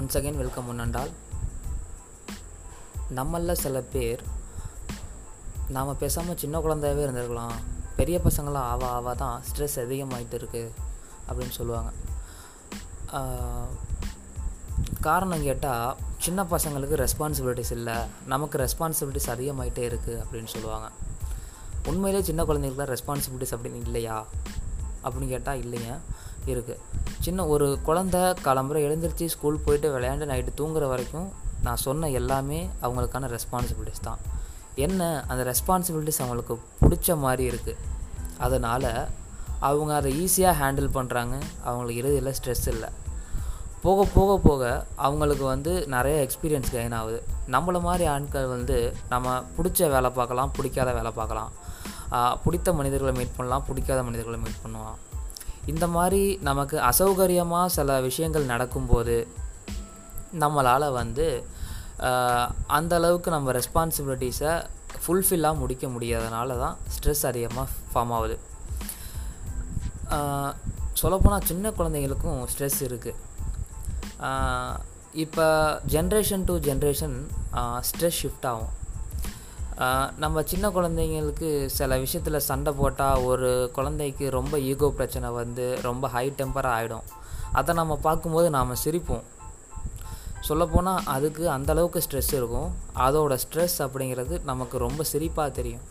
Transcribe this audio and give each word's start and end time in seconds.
Once 0.00 0.16
again 0.16 0.36
welcome 0.36 0.68
முன்னண்டால் 0.68 1.10
நம்மளில் 3.14 3.52
சில 3.52 3.80
பேர் 3.80 4.22
நாம் 5.68 5.98
பேசாமல் 5.98 6.36
சின்ன 6.36 6.60
குழந்தையாகவே 6.60 7.04
இருந்திருக்கலாம். 7.06 7.52
பெரிய 7.96 8.20
பசங்களாம் 8.24 8.68
ஆவா 8.72 9.00
ஆவா 9.00 9.14
தான் 9.14 9.42
ஸ்ட்ரெஸ் 9.42 9.76
அதிகமாகிட்டு 9.76 10.36
இருக்குது 10.36 10.70
அப்படின்னு 11.28 11.48
சொல்லுவாங்க. 11.48 11.90
ஆஹ், 13.12 13.66
காரணம் 15.00 15.42
கேட்டால் 15.42 15.96
சின்ன 16.18 16.42
பசங்களுக்கு 16.42 17.06
ரெஸ்பான்சிபிலிட்டிஸ் 17.06 17.70
இல்லை. 17.70 17.94
நமக்கு 18.26 18.58
ரெஸ்பான்சிபிலிட்டிஸ் 18.58 19.26
அதிகமாகிட்டே 19.26 19.88
இருக்குது 19.88 20.22
அப்படின்னு 20.22 20.46
சொல்லுவாங்க. 20.46 20.88
உண்மையிலே 21.86 22.24
சின்ன 22.24 22.42
குழந்தைங்களுக்குலாம் 22.44 22.96
ரெஸ்பான்சிபிலிட்டிஸ் 22.96 23.54
அப்படின்னு 23.56 23.80
இல்லையா? 23.80 24.26
அப்படின்னு 25.04 25.28
கேட்டால் 25.28 25.62
இல்லைங்க. 25.62 25.98
இருக்குது 26.54 26.80
சின்ன 27.24 27.46
ஒரு 27.54 27.66
குழந்த 27.86 28.16
காலம்புரை 28.46 28.80
எழுந்திரிச்சு 28.88 29.26
ஸ்கூல் 29.34 29.62
போயிட்டு 29.64 29.88
விளையாண்டு 29.94 30.28
நைட்டு 30.30 30.52
தூங்குற 30.60 30.84
வரைக்கும் 30.92 31.28
நான் 31.66 31.82
சொன்ன 31.86 32.10
எல்லாமே 32.20 32.60
அவங்களுக்கான 32.84 33.28
ரெஸ்பான்சிபிலிட்டிஸ் 33.36 34.06
தான். 34.08 34.20
என்ன 34.86 35.08
அந்த 35.30 35.42
ரெஸ்பான்சிபிலிட்டிஸ் 35.50 36.20
அவங்களுக்கு 36.24 36.54
பிடிச்ச 36.82 37.16
மாதிரி 37.24 37.44
இருக்குது 37.50 37.80
அதனால் 38.46 38.90
அவங்க 39.68 39.92
அதை 39.98 40.10
ஈஸியாக 40.24 40.58
ஹேண்டில் 40.60 40.94
பண்ணுறாங்க 40.96 41.34
அவங்களுக்கு 41.68 42.00
இறுதியில் 42.02 42.36
ஸ்ட்ரெஸ் 42.38 42.66
இல்லை. 42.74 42.90
போக 43.84 44.00
போக 44.14 44.30
போக 44.46 44.62
அவங்களுக்கு 45.06 45.44
வந்து 45.52 45.72
நிறைய 45.94 46.16
எக்ஸ்பீரியன்ஸ் 46.24 46.72
கெயின் 46.74 46.96
ஆகுது. 47.00 47.18
நம்மள 47.54 47.76
மாதிரி 47.88 48.04
ஆட்கள் 48.14 48.48
வந்து 48.54 48.76
நம்ம 49.12 49.36
பிடிச்ச 49.56 49.88
வேலை 49.94 50.10
பார்க்கலாம் 50.18 50.52
பிடிக்காத 50.56 50.90
வேலை 50.98 51.12
பார்க்கலாம். 51.20 51.52
பிடித்த 52.44 52.72
மனிதர்களை 52.78 53.12
மீட் 53.18 53.36
பண்ணலாம் 53.36 53.64
பிடிக்காத 53.68 54.00
மனிதர்களை 54.08 54.38
மீட் 54.44 54.62
பண்ணுவான். 54.64 54.98
இந்த 55.66 55.86
மாதிரி 55.86 56.38
நமக்கு 56.42 56.78
அசௌகரியமாக 56.78 57.66
சில 57.66 58.00
விஷயங்கள் 58.00 58.44
நடக்கும்போது 58.44 59.28
நம்மளால் 60.40 60.92
வந்து 60.92 61.44
அந்தளவுக்கு 61.98 62.66
அந்த 62.66 62.96
அளவுக்கு 62.96 63.30
நம்ம 63.30 63.52
ரெஸ்பான்சிபிலிட்டிஸை 63.52 64.66
ஃபுல்ஃபில்லாக 65.06 65.58
முடிக்க 65.58 65.86
முடியாதனால 65.86 66.58
தான் 66.58 66.76
ஸ்ட்ரெஸ் 66.94 67.26
அதிகமாக 67.26 67.68
ஃபார்ம் 67.94 68.12
ஆகுது. 68.16 68.38
சொல்லப்போனால் 70.92 71.44
சின்ன 71.44 71.70
குழந்தைங்களுக்கும் 71.70 72.46
ஸ்ட்ரெஸ் 72.52 72.80
இருக்குது 72.80 73.14
இப்போ 75.12 75.46
generation 75.88 76.44
to 76.44 76.56
generation 76.56 77.26
stress 77.90 78.20
shift 78.22 78.46
ஆகும். 78.46 78.72
நம்ம 80.22 80.42
சின்ன 80.50 80.66
குழந்தைங்களுக்கு 80.76 81.48
சில 81.76 81.96
விஷயத்தில் 82.02 82.46
சண்டை 82.48 82.72
போட்டால் 82.80 83.22
ஒரு 83.28 83.50
குழந்தைக்கு 83.76 84.24
ரொம்ப 84.38 84.54
ஈகோ 84.70 84.88
பிரச்சனை 84.98 85.28
வந்து 85.38 85.66
ரொம்ப 85.86 86.08
ஹை 86.14 86.24
டெம்பராக 86.40 86.78
ஆகிடும் 86.78 87.06
அதை 87.58 87.74
நம்ம 87.80 87.94
பார்க்கும்போது 88.06 88.48
நாம் 88.56 88.80
சிரிப்போம். 88.84 89.24
சொல்லப்போனால் 90.48 91.06
அதுக்கு 91.14 91.44
அந்த 91.54 91.70
அளவுக்கு 91.74 92.02
ஸ்ட்ரெஸ் 92.06 92.30
இருக்கும். 92.40 92.68
அதோட 93.06 93.32
ஸ்ட்ரெஸ் 93.44 93.78
அப்படிங்கிறது 93.86 94.36
நமக்கு 94.50 94.76
ரொம்ப 94.84 95.04
சிரிப்பாக 95.12 95.56
தெரியும். 95.58 95.86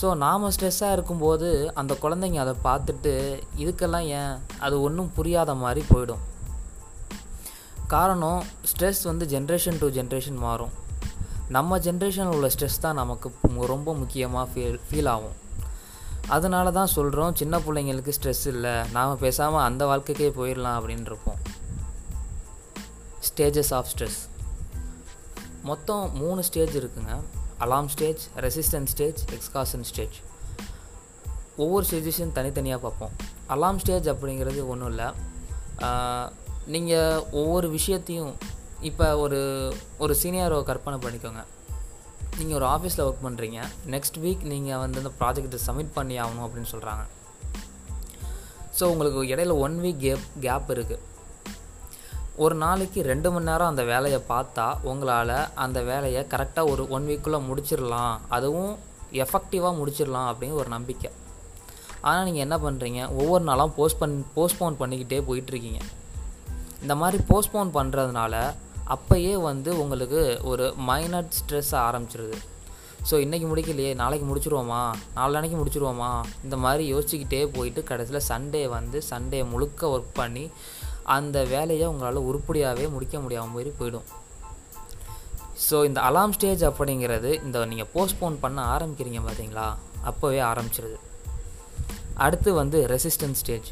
ஸோ 0.00 0.08
நாம் 0.24 0.50
ஸ்ட்ரெஸ்ஸாக 0.54 0.96
இருக்கும்போது 0.96 1.48
அந்த 1.80 1.92
குழந்தைங்க 2.02 2.40
அதை 2.46 2.56
பார்த்துட்டு 2.66 3.14
இதுக்கெல்லாம் 3.62 4.08
ஏன்? 4.20 4.34
அது 4.64 4.76
ஒன்றும் 4.88 5.14
புரியாத 5.20 5.54
மாதிரி 5.62 5.84
போயிடும். 5.92 6.24
காரணம் 7.94 8.42
ஸ்ட்ரெஸ் 8.72 9.02
வந்து 9.12 9.26
ஜென்ரேஷன் 9.36 9.80
டு 9.82 9.88
ஜென்ரேஷன் 10.00 10.38
மாறும். 10.48 10.74
நம்ம 11.56 11.78
ஜென்ரேஷனில் 11.84 12.34
உள்ள 12.36 12.48
ஸ்ட்ரெஸ் 12.54 12.82
தான் 12.84 12.98
நமக்கு 13.00 13.28
ரொம்ப 13.72 13.94
முக்கியமாக 14.00 14.46
ஃபீல் 14.52 14.80
ஃபீல் 14.88 15.10
ஆகும். 15.14 15.36
அதனால 16.36 16.70
தான் 16.78 16.90
சொல்கிறோம் 16.94 17.36
சின்ன 17.40 17.58
பிள்ளைங்களுக்கு 17.66 18.12
ஸ்ட்ரெஸ் 18.16 18.46
இல்லை 18.52 18.72
நாம் 18.96 19.22
பேசாமல் 19.24 19.66
அந்த 19.68 19.82
வாழ்க்கைக்கே 19.90 20.28
போயிடலாம் 20.38 20.78
அப்படின்னு 20.78 21.08
இருப்போம். 21.10 21.40
ஸ்டேஜஸ் 23.28 23.72
ஆஃப் 23.78 23.90
ஸ்ட்ரெஸ் 23.92 24.18
மொத்தம் 25.62 26.04
மூணு 26.16 26.40
ஸ்டேஜ் 26.48 26.74
இருக்குங்க. 26.80 27.14
Alarm 27.64 27.88
stage 27.94 28.22
resistance 28.46 28.92
stage 28.94 29.22
exhaustion 29.36 29.86
stage 29.90 30.18
ஒவ்வொரு 31.56 31.84
ஸ்டேஜஸையும் 31.90 32.36
தனித்தனியாக 32.36 32.80
பார்ப்போம். 32.82 33.14
அலாம் 33.54 33.78
ஸ்டேஜ் 33.78 34.08
அப்படிங்கிறது 34.08 34.60
ஒன்றும் 34.72 34.90
இல்லை. 34.92 35.08
நீங்கள் 36.74 37.24
ஒவ்வொரு 37.40 37.68
விஷயத்தையும் 37.70 38.32
இப்போ 38.80 39.18
ஒரு 39.18 39.74
ஒரு 39.98 40.16
சீனியரை 40.22 40.62
கற்பனை 40.62 40.98
பண்ணிக்கோங்க. 40.98 41.44
நீங்கள் 42.38 42.56
ஒரு 42.56 42.66
ஆஃபீஸில் 42.66 43.00
ஒர்க் 43.00 43.24
பண்ணுறீங்க 43.24 43.62
நெக்ஸ்ட் 43.90 44.18
வீக் 44.20 44.42
நீங்கள் 44.42 44.78
வந்து 44.78 44.98
அந்த 44.98 45.10
ப்ராஜெக்ட்டை 45.20 45.58
சப்மிட் 45.66 45.92
பண்ணி 45.94 46.20
ஆகணும் 46.20 46.44
அப்படின்னு 46.44 46.70
சொல்கிறாங்க 46.72 47.04
ஸோ 48.80 48.84
உங்களுக்கு 48.84 49.22
இடையில 49.22 49.58
ஒன் 49.58 49.78
வீக் 49.78 49.96
கேப் 49.96 50.18
கேப் 50.40 50.70
இருக்குது 50.70 50.98
ஒரு 52.36 52.54
நாளைக்கு 52.54 53.02
ரெண்டு 53.02 53.32
மணி 53.32 53.44
நேரம் 53.44 53.68
அந்த 53.68 53.82
வேலையை 53.82 54.20
பார்த்தா 54.28 54.80
உங்களால் 54.82 55.54
அந்த 55.54 55.82
வேலையை 55.82 56.26
கரெக்டாக 56.30 56.70
ஒரு 56.70 56.88
ஒன் 56.88 57.04
வீக்குள்ளே 57.04 57.38
முடிச்சிடலாம் 57.38 58.18
அதுவும் 58.28 58.78
எஃபெக்டிவாக 59.12 59.78
முடிச்சிடலாம் 59.80 60.32
அப்படின்னு 60.32 60.52
ஒரு 60.52 60.68
நம்பிக்கை. 60.68 61.10
ஆனால் 62.00 62.30
நீங்கள் 62.30 62.42
என்ன 62.42 62.56
பண்ணுறீங்க 62.56 63.08
ஒவ்வொரு 63.08 63.44
நாளும் 63.44 63.74
போஸ்ட் 63.74 63.98
பண் 63.98 64.24
போஸ்ட்போன் 64.36 64.74
பண்ணிக்கிட்டே 64.80 65.22
போயிட்டுருக்கீங்க 65.28 65.80
இந்த 66.80 66.94
மாதிரி 66.94 67.22
போஸ்ட்போன் 67.28 67.74
பண்ணுறதுனால 67.74 68.54
அப்போயே 68.88 69.40
வந்து 69.40 69.80
உங்களுக்கு 69.80 70.40
ஒரு 70.42 70.74
மைனர் 70.76 71.28
ஸ்ட்ரெஸ் 71.38 71.72
ஆரம்பிச்சிருது. 71.72 72.38
ஸோ 73.10 73.14
இன்றைக்கி 73.14 73.46
முடிக்கலையே 73.50 73.94
நாளைக்கு 73.94 74.26
முடிச்சுருவோமா? 74.26 74.94
நாளைக்கு 75.14 75.56
முடிச்சுருவோமா? 75.56 76.22
இந்த 76.44 76.56
மாதிரி 76.56 76.94
யோசிச்சுக்கிட்டே 76.94 77.46
போயிட்டு 77.46 77.84
கடைசியில் 77.84 78.28
சண்டே 78.28 78.68
வந்து 78.68 79.02
சண்டே 79.10 79.48
முழுக்க 79.48 79.86
ஒர்க் 79.86 80.14
பண்ணி 80.14 80.50
அந்த 81.02 81.44
வேலையை 81.44 81.86
உங்களால் 81.86 82.24
உருப்படியாகவே 82.24 82.90
முடிக்க 82.90 83.18
முடியாமல் 83.18 83.48
மாதிரி 83.48 83.72
போயிடும். 83.78 84.08
ஸோ 85.70 85.84
இந்த 85.84 86.00
அலாம் 86.00 86.32
ஸ்டேஜ் 86.32 86.64
அப்படிங்கிறது 86.64 87.44
இந்த 87.44 87.64
நீங்கள் 87.64 87.90
போஸ்ட்போன் 87.94 88.36
பண்ண 88.40 88.76
ஆரம்பிக்கிறீங்க 88.76 89.20
பார்த்தீங்களா 89.28 89.74
அப்போவே 90.04 90.40
ஆரம்பிச்சிருது. 90.42 90.98
அடுத்து 92.14 92.52
வந்து 92.52 92.86
ரெசிஸ்டன்ஸ் 92.86 93.40
ஸ்டேஜ் 93.40 93.68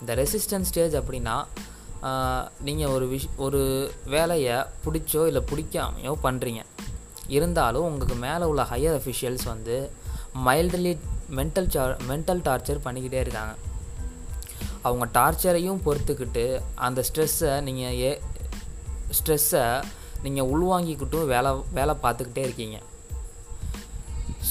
இந்த 0.00 0.14
ரெசிஸ்டன்ஸ் 0.14 0.70
ஸ்டேஜ் 0.70 0.94
அப்படின்னா 0.96 1.44
நீங்கள் 2.66 2.92
ஒரு 2.94 3.06
விஷ் 3.12 3.28
ஒரு 3.36 3.60
வேலையை 4.14 4.56
பிடிச்சோ 4.84 5.26
இல்லை 5.26 5.42
பிடிக்காமையோ 5.50 6.14
பண்ணுறீங்க 6.22 6.62
இருந்தாலும் 7.36 7.86
உங்களுக்கு 7.88 8.16
மேலே 8.24 8.44
உள்ள 8.44 8.62
ஹையர் 8.72 8.96
அஃபிஷியல்ஸ் 9.00 9.44
வந்து 9.52 9.76
mildly 10.46 10.92
mental 11.38 11.70
sir 11.74 11.92
mental 12.08 12.42
torture 12.48 12.84
பண்ணிக்கிட்டே 12.86 13.20
இருக்காங்க. 13.24 13.54
அவங்க 14.82 15.04
டார்ச்சரையும் 15.18 15.80
பொறுத்துக்கிட்டு 15.84 16.44
அந்த 16.86 17.04
ஸ்ட்ரெஸ்ஸை 17.08 17.52
நீங்கள் 17.68 17.96
ஏ 18.00 18.10
ஸ்ட்ரெஸ்ஸை 19.18 19.64
நீங்கள் 20.22 20.50
உள்வாங்கிக்கிட்டும் 20.54 21.30
வேலை 21.32 21.52
வேலை 21.78 21.94
பார்த்துக்கிட்டே 22.02 22.44
இருக்கீங்க. 22.48 22.76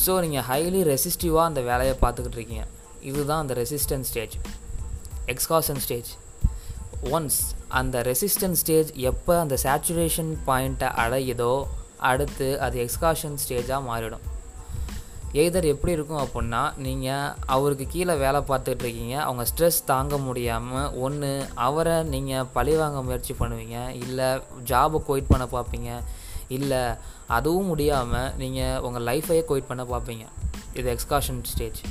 ஸோ 0.05 0.13
நீங்கள் 0.25 0.45
ஹைலி 0.49 0.81
ரெசிஸ்டிவாக 0.91 1.49
அந்த 1.51 1.61
வேலையை 1.61 1.95
பார்த்துக்கிட்டு 2.01 2.39
இருக்கீங்க. 2.39 2.65
இதுதான் 3.11 3.41
அந்த 3.43 3.53
resistance 3.61 4.09
stage 4.11 4.35
exhaustion 5.33 5.81
stage 5.85 6.11
once 7.11 7.39
அந்த 7.67 8.01
ரெசிஸ்டன்ஸ் 8.01 8.53
ஸ்டேஜ் 8.53 8.91
எப்போ 8.95 9.39
அந்த 9.39 9.57
சேச்சுரேஷன் 9.63 10.37
பாயிண்ட்டை 10.47 10.89
அடையுதோ 10.95 11.67
அடுத்து 11.97 12.61
அது 12.61 12.87
எக்ஸ்காஷன் 12.87 13.37
ஸ்டேஜாக 13.43 13.87
மாறிடும். 13.89 14.23
எய்தர் 15.33 15.63
எப்படி 15.63 15.91
இருக்கும் 15.91 16.25
அப்படின்னா 16.25 16.77
நீங்கள் 16.77 17.33
அவருக்கு 17.45 17.87
கீழே 17.87 18.15
வேலை 18.15 18.39
பார்த்துட்டு 18.39 18.79
இருக்கீங்க 18.79 19.21
அவங்க 19.21 19.45
ஸ்ட்ரெஸ் 19.45 19.85
தாங்க 19.85 20.17
முடியாமல் 20.17 20.93
ஒன்று 20.93 21.47
அவரை 21.53 22.03
நீங்கள் 22.03 22.45
பழிவாங்க 22.53 23.01
முயற்சி 23.01 23.35
பண்ணுவீங்க 23.39 23.89
இல்லை 23.89 24.41
ஜாபை 24.65 25.01
கொயிட் 25.07 25.31
பண்ண 25.31 25.45
பார்ப்பீங்க 25.45 26.01
இல்லை 26.47 26.95
அதுவும் 27.27 27.65
முடியாமல் 27.65 28.33
நீங்கள் 28.37 28.79
உங்கள் 28.79 29.03
லைஃபையே 29.03 29.43
கொயிட் 29.49 29.67
பண்ண 29.67 29.83
பார்ப்பீங்க. 29.83 30.25
இது 30.73 30.97
எக்ஸ்காஷன் 30.97 31.43
ஸ்டேஜ் 31.43 31.81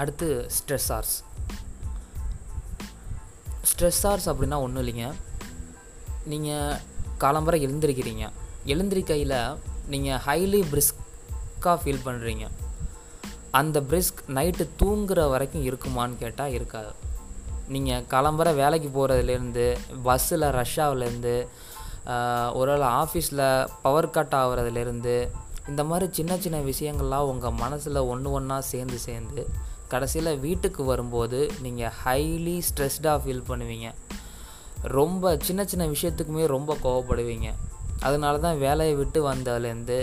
அடுத்து 0.00 0.28
ஸ்ட்ரெஸ் 0.56 0.90
ஸ்ட்ரெஸ்ஸார்ஸ் 0.90 1.14
ஸ்ட்ரெஸ் 3.70 4.28
அப்படின்னா 4.32 4.58
ஒன்றும் 4.64 4.82
இல்லைங்க. 4.82 5.06
நீங்கள் 6.32 6.76
காலம்பரம் 7.24 7.64
எழுந்திருக்கிறீங்க. 7.66 8.24
எழுந்திருக்கையில் 8.72 9.38
நீங்கள் 9.92 10.20
ஹைலி 10.26 10.60
பிரிஸ்காக 10.72 11.76
ஃபீல் 11.82 12.06
பண்ணுறீங்க 12.06 12.46
அந்த 13.58 13.80
பிரிஸ்க் 13.90 14.22
நைட்டு 14.36 14.64
தூங்குற 14.80 15.20
வரைக்கும் 15.32 15.66
இருக்குமான்னு 15.68 16.16
கேட்டால் 16.22 16.54
இருக்காது. 16.56 16.92
நீங்கள் 17.74 18.04
கிளம்புற 18.10 18.48
வேலைக்கு 18.54 18.88
போகிறதுலேருந்து 18.96 19.66
பஸ்ஸில் 20.02 20.46
ரஷ் 20.58 20.80
ஆகுலேருந்து 20.80 21.34
ஒரு 22.58 22.70
வேளை 22.72 22.88
ஆஃபீஸில் 23.02 23.46
பவர் 23.84 24.14
கட் 24.16 24.34
ஆகுறதுலேருந்து 24.40 25.14
இந்த 25.68 25.84
மாதிரி 25.90 26.06
சின்ன 26.18 26.32
சின்ன 26.44 26.58
விஷயங்கள்லாம் 26.70 27.30
உங்கள் 27.32 27.58
மனசில் 27.62 28.06
ஒன்று 28.12 28.30
ஒன்றா 28.38 28.58
சேர்ந்து 28.72 28.98
சேர்ந்து 29.06 29.44
கடைசியில் 29.92 30.40
வீட்டுக்கு 30.44 30.82
வரும்போது 30.90 31.40
நீங்கள் 31.64 31.94
ஹைலி 32.02 32.56
ஸ்ட்ரெஸ்டாக 32.68 33.18
ஃபீல் 33.22 33.48
பண்ணுவீங்க. 33.50 33.88
ரொம்ப 34.98 35.36
சின்ன 35.46 35.60
சின்ன 35.70 35.84
விஷயத்துக்குமே 35.94 36.44
ரொம்ப 36.56 36.72
கோவப்படுவீங்க. 36.84 37.48
அதனால 38.06 38.38
தான் 38.46 38.58
வேலையை 38.64 38.94
விட்டு 39.00 39.20
வந்ததுலேருந்து 39.30 39.98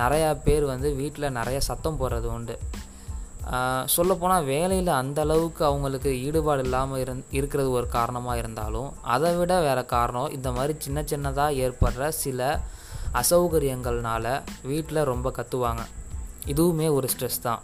நிறையா 0.00 0.30
பேர் 0.46 0.64
வந்து 0.72 0.88
வீட்டில் 1.00 1.34
நிறையா 1.38 1.60
சத்தம் 1.70 1.98
போடுறது 2.00 2.28
உண்டு. 2.36 2.56
சொல்லப்போனால் 3.94 4.46
வேலையில் 4.52 4.90
அந்த 5.00 5.20
அளவுக்கு 5.24 5.62
அவங்களுக்கு 5.68 6.10
ஈடுபாடு 6.26 6.62
இல்லாமல் 6.66 7.00
இருந் 7.02 7.20
இருக்கிறது 7.38 7.68
ஒரு 7.78 7.86
காரணமாக 7.88 8.40
இருந்தாலும் 8.42 8.88
அதை 9.14 9.30
விட 9.40 9.52
வேறு 9.66 9.84
காரணம் 9.92 10.32
இந்த 10.36 10.50
மாதிரி 10.56 10.74
சின்ன 10.86 11.04
சின்னதாக 11.12 11.60
ஏற்படுற 11.66 12.08
சில 12.22 12.48
அசௌகரியங்கள்னால 13.20 14.26
வீட்டில் 14.70 15.08
ரொம்ப 15.12 15.30
கத்துவாங்க. 15.38 15.84
இதுவுமே 16.52 16.88
ஒரு 16.96 17.08
ஸ்ட்ரெஸ் 17.12 17.44
தான். 17.46 17.62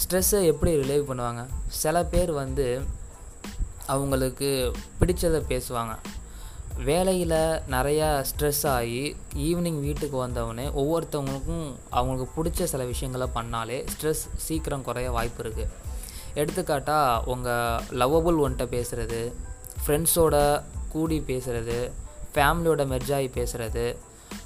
ஸ்ட்ரெஸ்ஸை 0.00 0.40
எப்படி 0.44 0.72
ரிலீவ் 0.76 1.08
பண்ணுவாங்க? 1.10 1.46
சில 1.66 2.04
பேர் 2.04 2.32
வந்து 2.32 2.66
அவங்களுக்கு 3.86 4.48
பிடிச்சதை 5.00 5.40
பேசுவாங்க. 5.52 5.94
வேலையில் 6.84 7.38
நிறையா 7.74 8.24
ஸ்ட்ரெஸ் 8.28 8.66
ஆகி 8.66 9.16
ஈவினிங் 9.36 9.80
வீட்டுக்கு 9.80 10.28
வந்தவொடனே 10.28 10.66
ஒவ்வொருத்தவங்களுக்கும் 10.80 11.66
அவங்களுக்கு 11.90 12.26
பிடிச்ச 12.36 12.64
சில 12.64 12.84
விஷயங்களை 12.84 13.26
பண்ணாலே 13.34 13.78
ஸ்ட்ரெஸ் 13.92 14.22
சீக்கிரம் 14.36 14.82
குறைய 14.82 15.10
வாய்ப்பு 15.10 15.42
இருக்குது 15.42 15.68
எடுத்துக்காட்டால் 16.34 17.24
உங்கள் 17.24 17.82
லவ்வபுள் 18.00 18.40
ஒன்ட்ட 18.44 18.66
பேசுகிறது 18.76 19.20
ஃப்ரெண்ட்ஸோட 19.82 20.62
கூடி 20.88 21.18
பேசுகிறது 21.26 21.90
ஃபேமிலியோட 22.34 22.84
மெர்ஜாகி 22.92 23.30
பேசுகிறது 23.38 23.84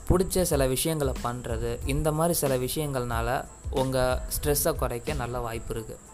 பிடிச்ச 0.09 0.43
சில 0.43 0.67
விஷயங்களை 0.67 1.15
பண்ணுறது 1.23 1.79
இந்த 1.87 2.13
மாதிரி 2.13 2.35
சில 2.39 2.57
விஷயங்கள்னால 2.57 3.29
உங்கள் 3.75 4.19
ஸ்ட்ரெஸ்ஸை 4.37 4.75
குறைக்க 4.75 5.13
நல்ல 5.13 5.39
வாய்ப்பு 5.39 5.75
இருக்குது 5.75 6.13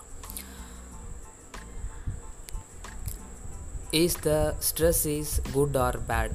is 3.91 4.21
the 4.21 4.57
stress 4.71 5.07
is 5.07 5.43
good 5.53 5.77
or 5.77 6.07
bad 6.07 6.33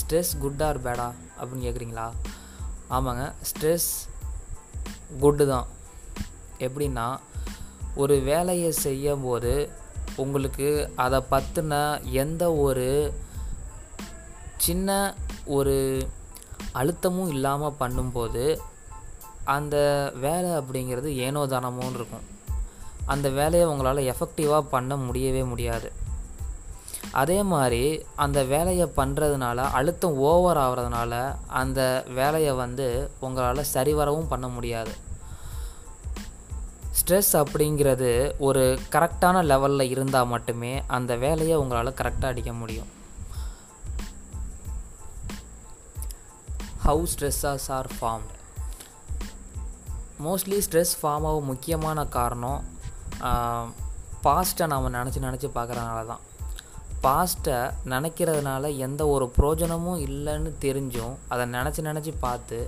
stress 0.00 0.38
good 0.38 0.62
or 0.62 0.82
பேடா 0.82 1.12
அப்படின்னு 1.40 1.66
கேட்குறீங்களா 1.68 2.10
ஆமாங்க 2.90 3.32
ஸ்ட்ரெஸ் 3.42 3.88
குட்டு 5.20 5.46
தான். 5.46 5.66
எப்படின்னா 6.58 7.18
ஒரு 7.94 8.20
வேலையை 8.20 8.72
செய்யும் 8.72 9.22
போது 9.22 9.70
உங்களுக்கு 10.16 10.92
அதை 10.96 11.22
பற்றின 11.30 12.00
எந்த 12.02 12.52
ஒரு 12.52 13.12
சின்ன 14.56 15.14
ஒரு 15.44 16.06
அழுத்தமும் 16.74 17.28
இல்லாமல் 17.28 17.76
பண்ணும்போது 17.80 18.60
அந்த 19.48 19.76
வேலை 20.20 20.50
அப்படிங்கிறது 20.50 21.10
ஏனோ 21.26 21.42
தானமோன்னு 21.46 21.94
இருக்கும். 21.94 22.26
அந்த 23.06 23.28
வேலையை 23.30 23.68
உங்களால் 23.68 24.08
எஃபெக்டிவாக 24.12 24.60
பண்ண 24.60 24.96
முடியவே 24.96 25.42
முடியாது. 25.42 25.88
அதே 27.12 27.42
மாதிரி 27.42 27.82
அந்த 28.16 28.44
வேலையை 28.44 28.86
பண்ணுறதுனால 28.96 29.56
அழுத்தம் 29.78 30.16
ஓவர் 30.16 30.56
ஆகிறதுனால 30.56 31.12
அந்த 31.46 31.80
வேலையை 32.14 32.52
வந்து 32.52 33.10
உங்களால் 33.20 33.70
சரிவரவும் 33.74 34.28
பண்ண 34.28 34.48
முடியாது. 34.48 34.94
ஸ்ட்ரெஸ் 36.98 37.32
அப்படிங்கிறது 37.32 38.10
ஒரு 38.38 38.64
கரெக்டான 38.92 39.36
லெவலில் 39.50 39.90
இருந்தால் 39.94 40.26
மட்டுமே 40.26 40.72
அந்த 40.86 41.16
வேலையை 41.16 41.56
உங்களால் 41.56 41.98
கரெக்டாக 42.02 42.32
அடிக்க 42.32 42.52
முடியும். 42.52 42.90
How 46.86 47.06
stressors 47.12 47.68
are 47.68 47.90
formed 48.00 48.36
mostly 50.26 50.58
stress 50.66 50.92
form 51.00 51.26
ஆகும் 51.28 51.48
முக்கியமான 51.50 52.04
காரணம் 52.16 52.60
பாஸ்ட்டை 54.24 54.66
நாம் 54.72 54.94
நினச்சி 54.96 55.20
நினச்சி 55.26 55.48
பார்க்குறதுனால 55.56 56.00
தான். 56.10 56.22
பாஸ்ட்டை 57.04 57.58
நினைக்கிறதுனால 57.92 58.70
எந்த 58.86 59.02
ஒரு 59.14 59.26
பிரோஜனமும் 59.36 60.00
இல்லைன்னு 60.06 60.50
தெரிஞ்சும் 60.64 61.14
அதை 61.32 61.44
நினச்சி 61.56 61.82
நினச்சி 61.88 62.12
பார்த்து 62.24 62.58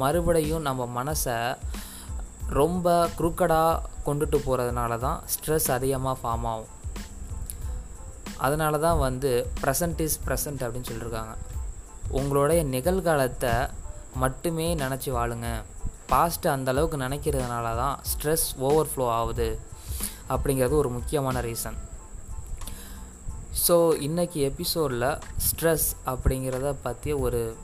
மறுபடியும் 0.00 0.66
நம்ம 0.68 0.86
மனசை 0.98 1.36
ரொம்ப 2.58 2.86
குறுக்கடாக 3.18 3.82
கொண்டுட்டு 4.06 4.40
போகிறதுனால 4.46 4.98
தான் 5.06 5.20
ஸ்ட்ரெஸ் 5.34 5.68
அதிகமாக 5.76 6.16
ஃபார்ம் 6.22 6.48
ஆகும். 6.52 6.72
அதனால 8.46 8.78
தான் 8.86 8.98
வந்து 8.98 9.30
ப்ரெசன்ட் 9.62 10.02
இஸ் 10.06 10.18
ப்ரெசன்ட் 10.26 10.64
அப்படின்னு 10.64 10.90
சொல்லியிருக்காங்க 10.90 11.34
உங்களுடைய 12.18 12.60
நிகழ்காலத்தை 12.74 13.54
மட்டுமே 14.24 14.68
நினச்சி 14.74 15.10
வாழுங்க. 15.16 15.48
பாஸ்ட்டு 16.08 16.48
அந்தளவுக்கு 16.48 16.96
நினைக்கிறதுனால 16.96 17.76
தான் 17.76 17.98
ஸ்ட்ரெஸ் 18.12 18.46
ஓவர்ஃப்ளோ 18.60 19.08
ஆகுது 19.08 19.58
அப்படிங்கிறது 20.28 20.70
ஒரு 20.70 20.90
முக்கியமான 20.90 21.40
ரீசன் 21.40 21.76
ஸோ 23.68 23.76
இன்றைக்கி 24.06 24.32
எபிசோடில் 24.32 25.18
ஸ்ட்ரெஸ் 25.46 25.88
அப்படிங்கிறத 26.06 26.74
பற்றி 26.82 27.12
ஒரு 27.12 27.56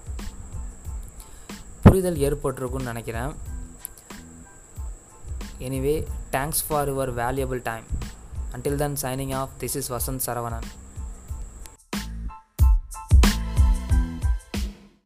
புரிதல் 1.83 2.17
ஏற்பட்டிருக்குன்னு 2.17 2.83
நினைக்கிறேன். 2.83 3.35
Anyway 5.59 6.07
thanks 6.33 6.63
for 6.69 6.95
your 6.95 7.15
valuable 7.15 7.61
time 7.63 7.85
until 8.53 8.75
then 8.75 8.97
signing 9.03 9.35
off 9.35 9.49
this 9.61 9.77
is 9.77 9.93
Vasanth 9.93 10.21
Saravanan 10.27 10.69